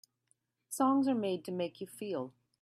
[0.67, 2.33] Songs are made to make you feel.